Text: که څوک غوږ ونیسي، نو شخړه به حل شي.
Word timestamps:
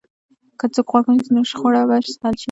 که 0.59 0.65
څوک 0.73 0.87
غوږ 0.91 1.05
ونیسي، 1.07 1.31
نو 1.35 1.41
شخړه 1.51 1.81
به 1.87 1.95
حل 1.97 2.03
شي. 2.35 2.39